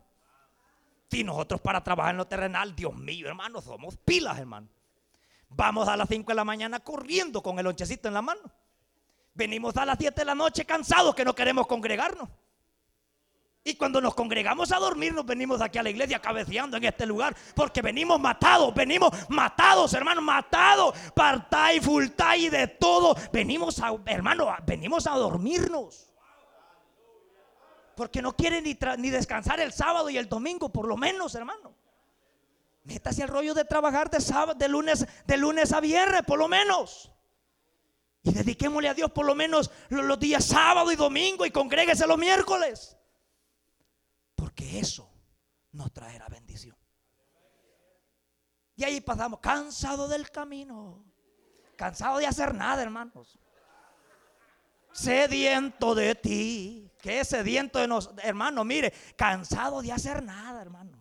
[1.10, 4.68] Si nosotros para trabajar en lo terrenal, Dios mío, hermano, somos pilas, hermano.
[5.50, 8.42] Vamos a las 5 de la mañana corriendo con el lonchecito en la mano.
[9.34, 12.30] Venimos a las 7 de la noche cansados que no queremos congregarnos.
[13.70, 17.06] Y cuando nos congregamos a dormir, nos venimos aquí a la iglesia cabeceando en este
[17.06, 17.36] lugar.
[17.54, 20.98] Porque venimos matados, venimos matados, hermano, matados.
[21.14, 23.16] Partai, fultai, de todo.
[23.32, 26.12] Venimos a, hermano, venimos a dormirnos.
[27.96, 31.76] Porque no quieren ni, descansar el sábado y el domingo, por lo menos, hermano.
[32.86, 36.48] Métase el rollo de trabajar de, sábado, de, lunes, de lunes a viernes, por lo
[36.48, 37.12] menos.
[38.24, 42.18] Y dediquémosle a Dios por lo menos los días sábado y domingo y congréguese los
[42.18, 42.99] miércoles
[44.40, 45.12] porque eso
[45.74, 46.76] nos traerá bendición.
[48.76, 51.04] Y ahí pasamos, cansado del camino,
[51.76, 53.38] cansado de hacer nada, hermanos.
[54.94, 60.98] Sediento de ti, que sediento de nosotros, hermano, mire, cansado de hacer nada, hermano.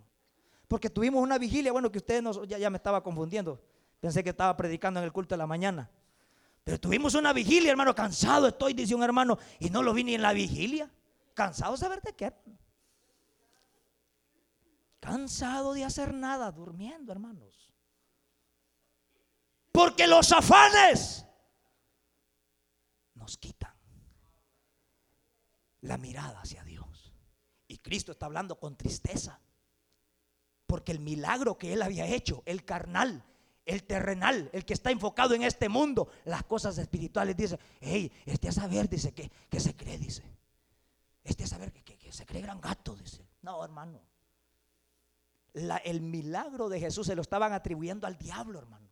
[0.67, 3.63] Porque tuvimos una vigilia, bueno, que ustedes ya, ya me estaba confundiendo.
[4.01, 5.89] Pensé que estaba predicando en el culto de la mañana.
[6.65, 10.15] Pero tuvimos una vigilia, hermano, cansado estoy, dice un hermano, y no lo vi ni
[10.17, 10.91] en la vigilia.
[11.33, 12.68] Cansado de saber de qué, hermano.
[15.01, 17.73] Cansado de hacer nada, durmiendo, hermanos.
[19.73, 21.25] Porque los afanes
[23.15, 23.79] nos quitan
[25.83, 27.13] la mirada hacia Dios.
[27.67, 29.41] Y Cristo está hablando con tristeza.
[30.67, 33.25] Porque el milagro que él había hecho, el carnal,
[33.65, 38.49] el terrenal, el que está enfocado en este mundo, las cosas espirituales, dice, hey, este
[38.49, 40.25] a saber, dice, que, que se cree, dice.
[41.23, 43.27] Este a saber que, que, se cree gran gato, dice.
[43.43, 44.01] No, hermano.
[45.55, 48.89] El milagro de Jesús se lo estaban atribuyendo al diablo, hermanos.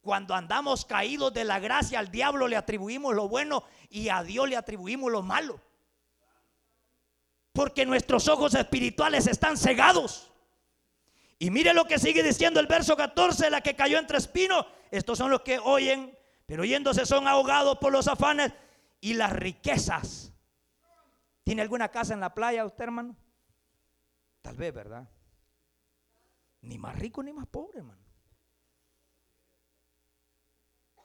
[0.00, 4.48] Cuando andamos caídos de la gracia, al diablo le atribuimos lo bueno y a Dios
[4.48, 5.60] le atribuimos lo malo.
[7.52, 10.30] Porque nuestros ojos espirituales están cegados.
[11.38, 14.66] Y mire lo que sigue diciendo el verso 14, la que cayó entre espinos.
[14.90, 18.52] Estos son los que oyen, pero oyéndose son ahogados por los afanes
[19.00, 20.32] y las riquezas.
[21.42, 23.16] ¿Tiene alguna casa en la playa usted, hermano?
[24.40, 25.08] Tal vez, ¿verdad?
[26.62, 28.02] Ni más rico ni más pobre, hermano.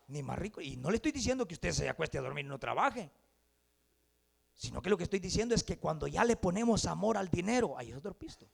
[0.08, 0.62] Ni más rico.
[0.62, 3.12] Y no le estoy diciendo que usted se acueste a dormir y no trabaje.
[4.56, 7.78] Sino que lo que estoy diciendo es que cuando ya le ponemos amor al dinero,
[7.78, 8.48] ahí es otro pisto.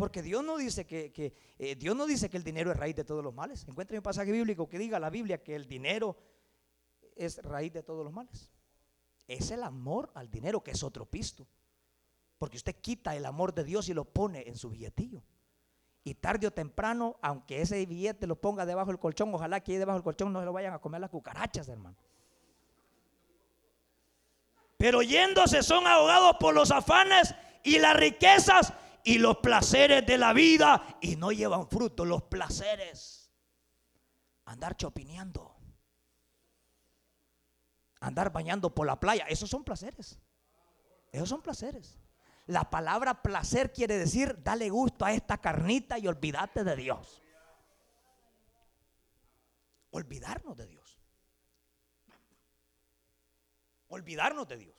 [0.00, 3.04] Porque Dios no dice que, eh, Dios no dice que el dinero es raíz de
[3.04, 3.66] todos los males.
[3.68, 6.16] Encuentre un pasaje bíblico que diga la Biblia que el dinero
[7.16, 8.50] es raíz de todos los males.
[9.28, 11.46] Es el amor al dinero que es otro pisto.
[12.38, 15.22] Porque usted quita el amor de Dios y lo pone en su billetillo.
[16.02, 19.78] Y tarde o temprano, aunque ese billete lo ponga debajo del colchón, ojalá que ahí
[19.78, 21.96] debajo del colchón no se lo vayan a comer las cucarachas, hermano.
[24.78, 28.72] Pero yéndose son ahogados por los afanes y las riquezas
[29.04, 32.06] y los placeres de la vida y no llevan fruto.
[32.06, 33.30] Los placeres.
[34.46, 35.54] Andar chopineando.
[38.00, 39.26] Andar bañando por la playa.
[39.28, 40.18] Esos son placeres.
[41.12, 41.98] Esos son placeres.
[42.46, 47.22] La palabra placer quiere decir dale gusto a esta carnita y olvídate de Dios.
[49.90, 51.00] Olvidarnos de Dios.
[53.90, 54.76] olvidarnos de Dios.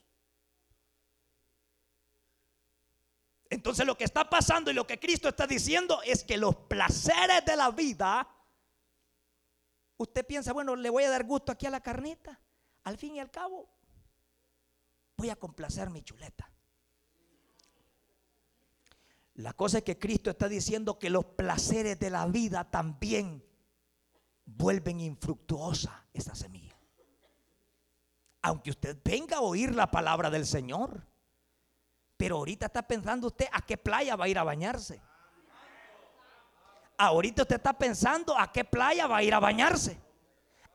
[3.49, 7.43] Entonces lo que está pasando y lo que Cristo está diciendo es que los placeres
[7.45, 8.27] de la vida,
[9.97, 12.39] usted piensa, bueno, le voy a dar gusto aquí a la carnita.
[12.83, 13.69] Al fin y al cabo,
[15.17, 16.50] voy a complacer mi chuleta.
[19.41, 23.43] La cosa es que Cristo está diciendo que los placeres de la vida también
[24.45, 26.81] vuelven infructuosa esa semilla
[28.41, 31.05] aunque usted venga a oír la palabra del Señor.
[32.17, 35.01] Pero ahorita está pensando usted a qué playa va a ir a bañarse.
[36.97, 39.99] Ahorita usted está pensando a qué playa va a ir a bañarse.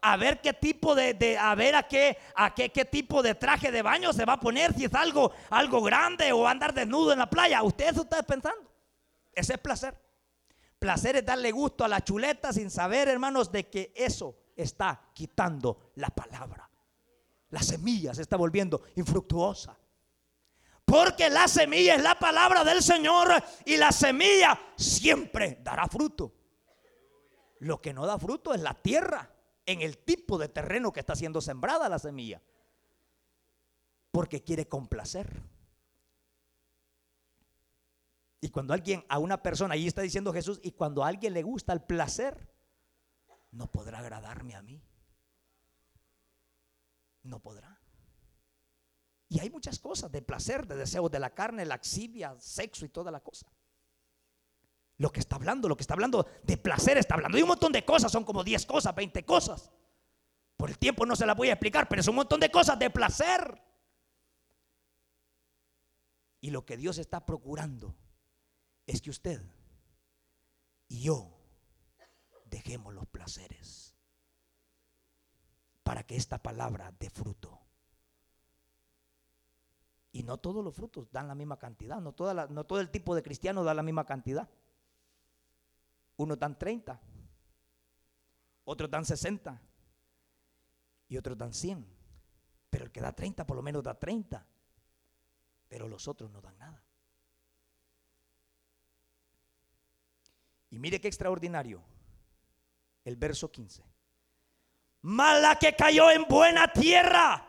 [0.09, 3.73] A ver qué tipo de, a ver a qué, a qué, qué tipo de traje
[3.73, 7.19] de baño se va a poner, si es algo, algo grande o andar desnudo en
[7.19, 7.61] la playa.
[7.65, 8.73] Usted eso pensando.
[9.33, 10.01] Ese es placer.
[10.79, 15.91] Placer es darle gusto a la chuleta sin saber, hermanos, de que eso está quitando
[15.97, 16.71] la palabra.
[17.51, 19.77] La semilla se está volviendo infructuosa.
[20.85, 26.33] Porque la semilla es la palabra del Señor y la semilla siempre dará fruto.
[27.59, 29.33] Lo que no da fruto es la tierra,
[29.67, 32.43] en el tipo de terreno que está siendo sembrada la semilla.
[34.11, 35.43] Porque quiere complacer.
[38.41, 41.43] Y cuando alguien, a una persona, ahí está diciendo Jesús, y cuando a alguien le
[41.43, 42.49] gusta el placer,
[43.51, 44.83] no podrá agradarme a mí
[47.27, 47.79] no podrá.
[49.29, 53.11] Y hay muchas cosas de placer, de deseos de la carne, laxivia, sexo y toda
[53.11, 53.47] la cosa.
[54.99, 57.73] Lo que está hablando, lo que está hablando de placer, está hablando de un montón
[57.73, 59.71] de cosas, son como 10 cosas, 20 cosas.
[60.57, 62.79] Por el tiempo no se las voy a explicar, pero es un montón de cosas
[62.79, 63.63] de placer.
[66.41, 67.95] Y lo que Dios está procurando
[68.87, 69.43] es que usted
[70.89, 71.37] y yo
[72.45, 73.95] dejemos los placeres
[75.83, 77.61] para que esta palabra dé fruto.
[80.13, 83.65] Y no todos los frutos dan la misma cantidad, no, todo el tipo de cristiano
[83.65, 84.49] da la misma cantidad.
[86.17, 87.01] Unos dan 30,
[88.65, 89.61] otros dan 60
[91.09, 91.87] y otros dan 100.
[92.71, 94.47] Pero el que da 30 por lo menos da 30,
[95.69, 96.83] pero los otros no dan nada.
[100.71, 101.83] Y mire qué extraordinario
[103.05, 103.97] el verso 15
[105.07, 107.49] mala que cayó en buena tierra.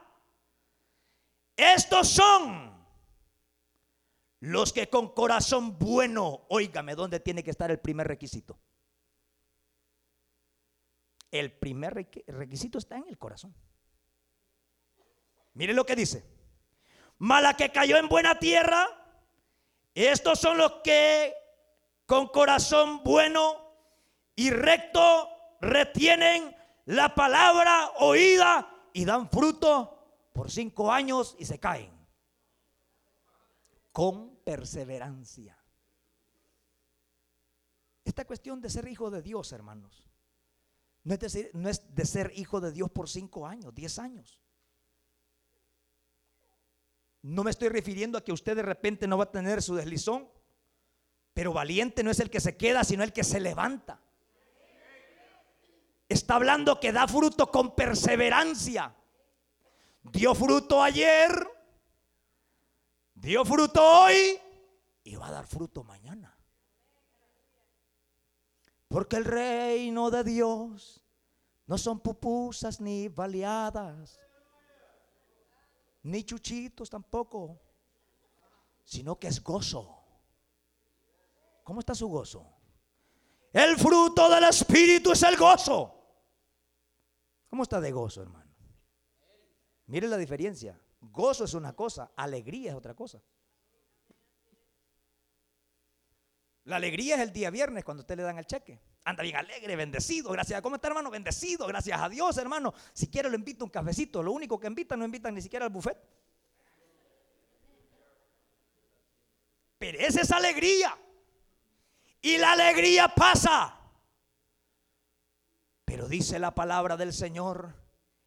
[1.55, 2.76] Estos son
[4.39, 8.59] los que con corazón bueno, óigame, ¿dónde tiene que estar el primer requisito?
[11.31, 13.53] El primer requisito está en el corazón.
[15.53, 16.23] Mire lo que dice.
[17.17, 18.87] Mala que cayó en buena tierra.
[19.93, 21.33] Estos son los que
[22.05, 23.55] con corazón bueno
[24.35, 25.29] y recto
[25.59, 31.96] retienen la palabra oída y dan fruto por cinco años y se caen.
[33.97, 35.57] Con perseverancia.
[38.05, 40.07] Esta cuestión de ser hijo de Dios, hermanos,
[41.03, 44.39] no es, decir, no es de ser hijo de Dios por cinco años, diez años.
[47.23, 50.29] No me estoy refiriendo a que usted de repente no va a tener su deslizón,
[51.33, 53.99] pero valiente no es el que se queda, sino el que se levanta.
[56.07, 58.95] Está hablando que da fruto con perseverancia.
[60.03, 61.56] Dio fruto ayer,
[63.19, 64.39] dio fruto hoy
[65.03, 66.37] y va a dar fruto mañana.
[68.87, 71.03] Porque el reino de Dios
[71.65, 74.19] no son pupusas ni baleadas,
[76.03, 77.59] ni chuchitos tampoco,
[78.83, 79.93] sino que es gozo.
[81.63, 82.53] ¿Cómo está su gozo?
[83.51, 85.93] El fruto del Espíritu es el gozo.
[87.49, 88.53] ¿Cómo está de gozo, hermano?
[89.87, 90.79] Mire la diferencia.
[91.11, 93.21] Gozo es una cosa, alegría es otra cosa.
[96.65, 98.79] La alegría es el día viernes cuando usted le dan el cheque.
[99.05, 100.31] Anda bien alegre, bendecido.
[100.31, 100.61] Gracias.
[100.61, 101.09] ¿Cómo está, hermano?
[101.09, 101.65] Bendecido.
[101.65, 102.73] Gracias a Dios, hermano.
[102.91, 104.21] Si quiere, lo invito un cafecito.
[104.21, 105.97] Lo único que invitan, no invitan ni siquiera al buffet.
[109.77, 110.97] Pero esa es alegría.
[112.21, 113.79] Y la alegría pasa.
[115.85, 117.73] Pero dice la palabra del Señor,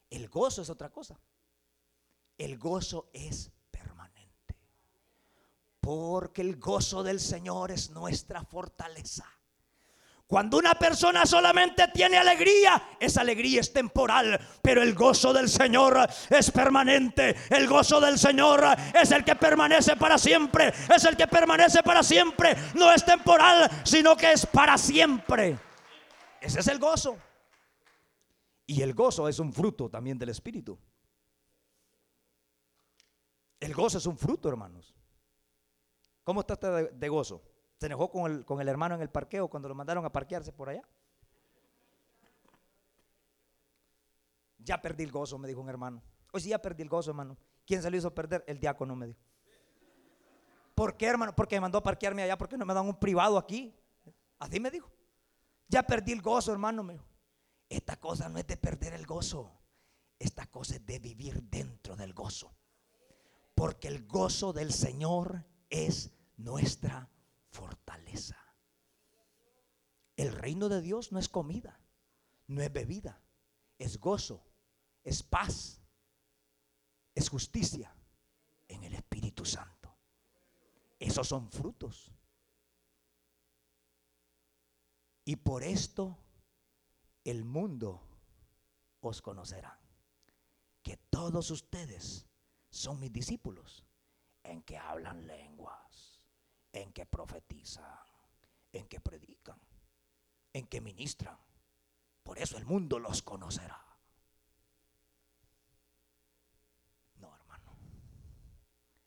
[0.08, 1.20] el gozo es otra cosa.
[2.40, 4.56] El gozo es permanente.
[5.78, 9.26] Porque el gozo del Señor es nuestra fortaleza.
[10.26, 15.98] Cuando una persona solamente tiene alegría, esa alegría es temporal, pero el gozo del Señor
[16.30, 17.36] es permanente.
[17.50, 18.64] El gozo del Señor
[18.94, 20.72] es el que permanece para siempre.
[20.96, 22.56] Es el que permanece para siempre.
[22.72, 25.58] No es temporal, sino que es para siempre.
[26.40, 27.18] Ese es el gozo.
[28.64, 30.78] Y el gozo es un fruto también del Espíritu.
[33.60, 34.94] El gozo es un fruto, hermanos.
[36.24, 37.42] ¿Cómo está usted de, gozo?
[37.76, 40.52] ¿Se enojó con el, con el hermano en el parqueo cuando lo mandaron a parquearse
[40.52, 40.82] por allá?
[44.58, 46.02] Ya perdí el gozo, me dijo un hermano.
[46.32, 47.36] Hoy sí ya perdí el gozo, hermano.
[47.66, 48.44] ¿Quién se lo hizo perder?
[48.46, 49.20] El diácono me dijo.
[50.74, 51.34] ¿Por qué, hermano?
[51.34, 53.74] Porque me mandó a parquearme allá, porque no me dan un privado aquí.
[54.38, 54.90] Así me dijo.
[55.68, 56.86] Ya perdí el gozo, hermano.
[57.68, 59.50] Esta cosa no es de perder el gozo.
[60.18, 62.52] Esta cosa es de vivir dentro del gozo.
[63.60, 67.10] Porque el gozo del Señor es nuestra
[67.50, 68.38] fortaleza.
[70.16, 71.78] El reino de Dios no es comida,
[72.46, 73.20] no es bebida,
[73.76, 74.42] es gozo,
[75.04, 75.78] es paz,
[77.14, 77.94] es justicia
[78.66, 79.94] en el Espíritu Santo.
[80.98, 82.10] Esos son frutos.
[85.26, 86.16] Y por esto
[87.24, 88.00] el mundo
[89.00, 89.78] os conocerá.
[90.82, 92.29] Que todos ustedes
[92.70, 93.84] son mis discípulos
[94.42, 96.20] en que hablan lenguas,
[96.72, 97.84] en que profetizan,
[98.72, 99.60] en que predican,
[100.52, 101.38] en que ministran.
[102.22, 103.84] Por eso el mundo los conocerá.
[107.16, 107.76] No, hermano.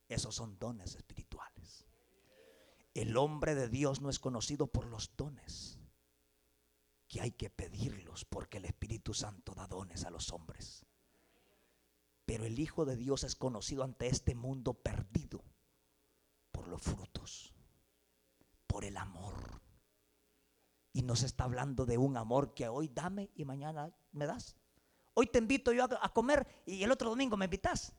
[0.09, 1.85] Esos son dones espirituales.
[2.93, 5.79] El hombre de Dios no es conocido por los dones
[7.07, 10.85] que hay que pedirlos porque el Espíritu Santo da dones a los hombres.
[12.25, 15.43] Pero el Hijo de Dios es conocido ante este mundo perdido
[16.51, 17.53] por los frutos,
[18.67, 19.61] por el amor.
[20.93, 24.55] Y nos está hablando de un amor que hoy dame y mañana me das.
[25.15, 27.93] Hoy te invito yo a, comer y el otro domingo me invitas.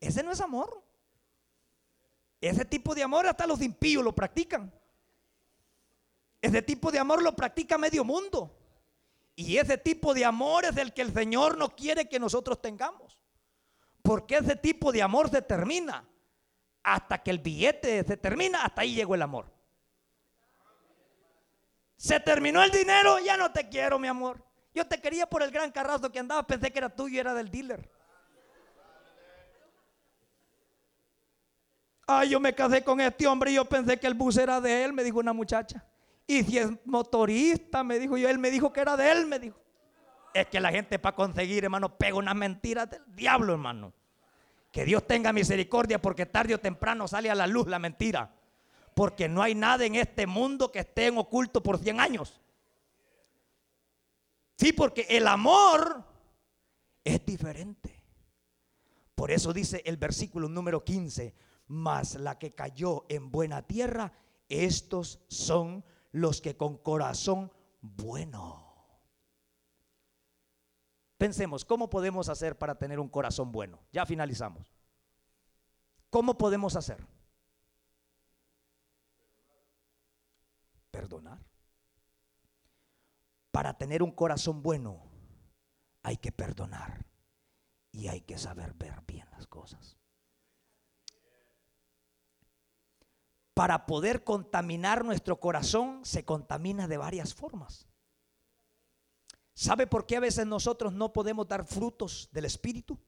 [0.00, 0.82] Ese no es amor.
[2.40, 4.72] Ese tipo de amor hasta los impíos lo practican.
[6.40, 8.58] Ese tipo de amor lo practica medio mundo.
[9.36, 13.21] Y ese tipo de amor es el que el Señor no quiere que nosotros tengamos.
[14.02, 16.04] Porque ese tipo de amor se termina.
[16.82, 19.46] Hasta que el billete se termina, hasta ahí llegó el amor.
[21.96, 24.44] Se terminó el dinero, ya no te quiero, mi amor.
[24.74, 27.32] Yo te quería por el gran carrazo que andaba, pensé que era tuyo y era
[27.34, 27.88] del dealer.
[32.06, 34.84] Ay, yo me casé con este hombre y yo pensé que el bus era de
[34.84, 35.86] él, me dijo una muchacha.
[36.26, 39.38] Y si es motorista, me dijo yo, él me dijo que era de él, me
[39.38, 39.61] dijo.
[40.34, 43.92] Es que la gente para conseguir, hermano, pega unas mentiras del diablo, hermano.
[44.70, 48.34] Que Dios tenga misericordia porque tarde o temprano sale a la luz la mentira.
[48.94, 52.40] Porque no hay nada en este mundo que esté en oculto por 100 años.
[54.56, 56.04] Sí, porque el amor
[57.04, 58.02] es diferente.
[59.14, 61.34] Por eso dice el versículo número 15,
[61.68, 64.12] mas la que cayó en buena tierra,
[64.48, 68.71] estos son los que con corazón bueno
[71.22, 73.78] Pensemos, ¿cómo podemos hacer para tener un corazón bueno?
[73.92, 74.74] Ya finalizamos.
[76.10, 77.06] ¿Cómo podemos hacer?
[80.90, 81.38] Perdonar.
[83.52, 85.00] Para tener un corazón bueno
[86.02, 87.06] hay que perdonar
[87.92, 89.96] y hay que saber ver bien las cosas.
[93.54, 97.91] Para poder contaminar nuestro corazón se contamina de varias formas.
[99.54, 102.98] ¿Sabe por qué a veces nosotros no podemos dar frutos del Espíritu?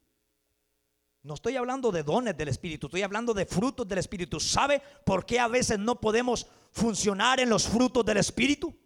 [1.23, 4.39] No estoy hablando de dones del Espíritu, estoy hablando de frutos del Espíritu.
[4.39, 8.77] ¿Sabe por qué a veces no podemos funcionar en los frutos del Espíritu?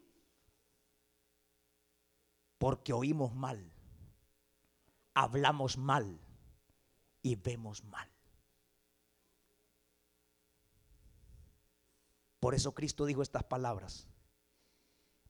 [2.58, 3.72] Porque oímos mal,
[5.14, 6.20] hablamos mal
[7.22, 8.08] y vemos mal.
[12.38, 14.06] Por eso Cristo dijo estas palabras.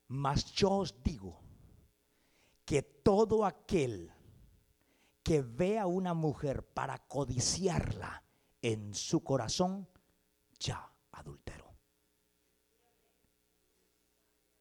[0.09, 1.48] Mas yo os digo
[2.69, 4.13] que todo aquel
[5.23, 8.23] que ve a una mujer para codiciarla
[8.61, 9.89] en su corazón,
[10.61, 11.75] ya adulteró.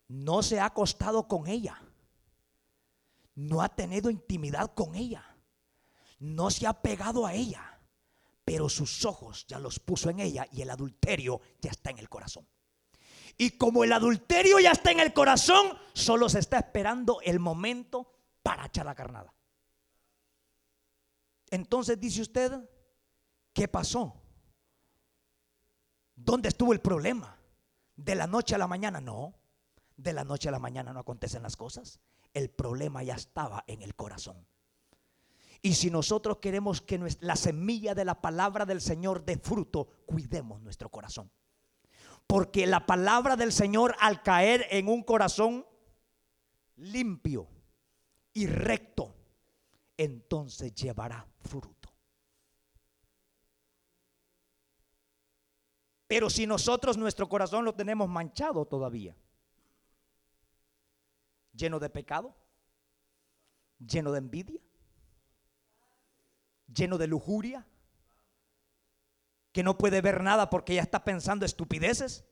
[0.08, 1.84] No se ha acostado con ella.
[3.36, 5.36] No ha tenido intimidad con ella.
[6.18, 7.82] No se ha pegado a ella.
[8.46, 12.08] Pero sus ojos ya los puso en ella y el adulterio ya está en el
[12.08, 12.48] corazón.
[13.38, 18.12] Y como el adulterio ya está en el corazón, solo se está esperando el momento
[18.42, 19.34] para echar la carnada.
[21.50, 22.52] Entonces dice usted,
[23.54, 24.22] ¿qué pasó?
[26.16, 27.40] ¿Dónde estuvo el problema?
[27.96, 29.00] ¿De la noche a la mañana?
[29.00, 29.36] No,
[29.96, 32.00] de la noche a la mañana no acontecen las cosas.
[32.34, 34.48] El problema ya estaba en el corazón.
[35.62, 40.62] Y si nosotros queremos que la semilla de la palabra del Señor dé fruto, cuidemos
[40.62, 41.32] nuestro corazón.
[42.28, 45.66] Porque la palabra del Señor al caer en un corazón
[46.76, 47.48] limpio
[48.34, 49.16] y recto,
[49.96, 51.90] entonces llevará fruto.
[56.08, 59.16] Pero si nosotros nuestro corazón lo tenemos manchado todavía,
[61.54, 62.36] lleno de pecado,
[63.80, 64.62] lleno de envidia,
[66.74, 67.68] lleno de lujuria,
[69.58, 72.24] que no puede ver nada porque ya está pensando estupideces.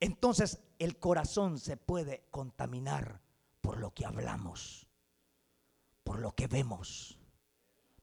[0.00, 3.22] Entonces el corazón se puede contaminar
[3.62, 4.86] por lo que hablamos,
[6.04, 7.18] por lo que vemos,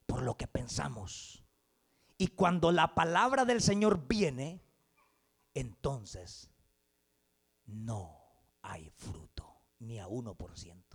[0.07, 1.43] por lo que pensamos.
[2.17, 4.63] Y cuando la palabra del Señor viene,
[5.53, 6.49] entonces
[7.67, 8.19] no
[8.63, 10.88] hay fruto, ni a 1%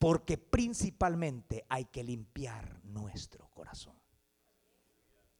[0.00, 3.94] porque principalmente hay que limpiar nuestro corazón.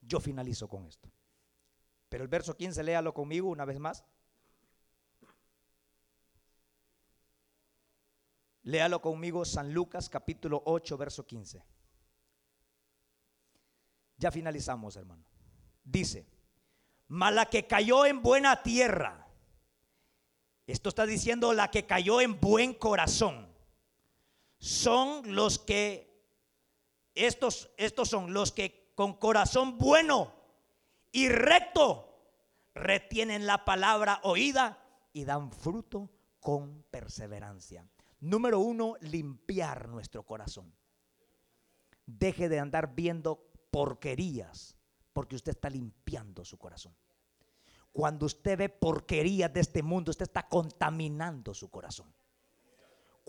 [0.03, 1.11] Yo finalizo con esto.
[2.11, 4.05] Pero el verso 15, léalo conmigo una vez más.
[8.65, 11.65] Léalo conmigo San Lucas capítulo 8, verso 15.
[14.19, 15.25] Ya finalizamos, hermano.
[15.83, 16.27] Dice,
[17.09, 19.27] mala que cayó en buena tierra.
[20.67, 23.50] Esto está diciendo la que cayó en buen corazón
[24.61, 26.23] son los que,
[27.15, 30.35] estos, estos son los que con corazón bueno
[31.11, 32.07] y recto
[32.75, 34.79] retienen la palabra oída
[35.15, 37.89] y dan fruto con perseverancia.
[38.21, 40.73] Número uno, limpiar nuestro corazón.
[42.05, 44.77] Deje de andar viendo porquerías
[45.15, 46.95] porque usted está limpiando su corazón.
[47.93, 52.13] Cuando usted ve porquerías de este mundo, usted está contaminando su corazón.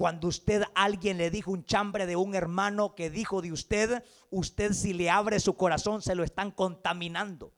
[0.02, 4.74] Cuando usted alguien le dijo un chambre de un hermano que dijo de usted, usted
[4.74, 7.54] si le abre su corazón se lo están contaminando.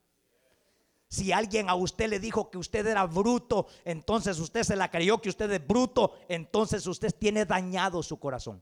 [1.07, 5.21] Si alguien a usted le dijo que usted era bruto, entonces usted se la creyó
[5.21, 8.61] que usted es bruto, entonces usted tiene dañado su corazón.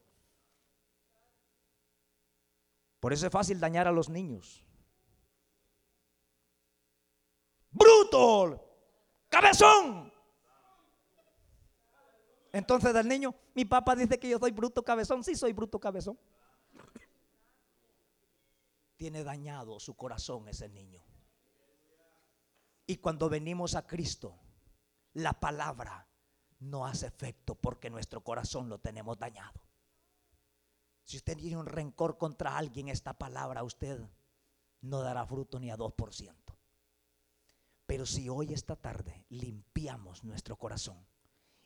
[2.99, 4.63] Por eso es fácil dañar a los niños.
[7.71, 8.63] Bruto,
[9.27, 10.10] cabezón,
[12.51, 15.23] entonces del niño, mi papá dice que yo soy bruto cabezón.
[15.23, 16.17] Sí, soy bruto cabezón.
[18.97, 21.03] Tiene dañado su corazón ese niño.
[22.85, 24.37] Y cuando venimos a Cristo,
[25.13, 26.07] la palabra
[26.59, 29.61] no hace efecto porque nuestro corazón lo tenemos dañado.
[31.03, 33.99] Si usted tiene un rencor contra alguien, esta palabra a usted
[34.81, 36.35] no dará fruto ni a 2%.
[37.85, 41.05] Pero si hoy, esta tarde, limpiamos nuestro corazón,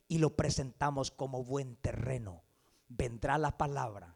[0.07, 2.43] y lo presentamos como buen terreno,
[2.87, 4.15] vendrá la palabra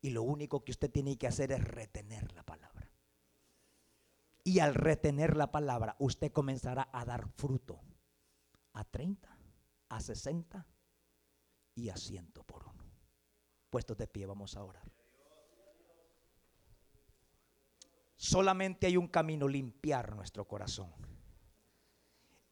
[0.00, 2.90] y lo único que usted tiene que hacer es retener la palabra.
[4.44, 7.80] Y al retener la palabra, usted comenzará a dar fruto
[8.72, 9.38] a 30,
[9.88, 10.66] a 60
[11.76, 12.84] y a ciento por uno.
[13.70, 14.90] Puestos de pie, vamos a orar.
[18.16, 20.92] Solamente hay un camino, limpiar nuestro corazón.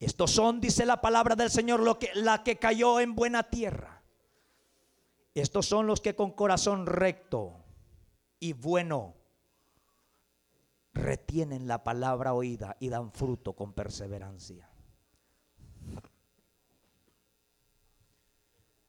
[0.01, 4.03] Estos son, dice la palabra del Señor, lo que, la que cayó en buena tierra.
[5.35, 7.63] Estos son los que con corazón recto
[8.41, 9.15] y bueno
[10.95, 14.69] retienen la palabra oída y dan fruto con perseverancia.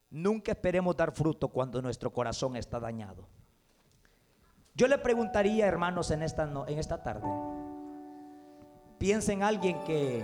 [0.10, 3.28] Nunca esperemos dar fruto cuando nuestro corazón está dañado.
[4.74, 7.28] Yo le preguntaría, hermanos, en esta, en esta tarde,
[8.98, 10.24] piensen en alguien que,